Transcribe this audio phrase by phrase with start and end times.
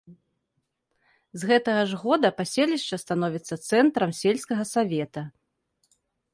[1.41, 5.21] З гэтага ж года паселішча становіцца цэнтрам сельскага савета.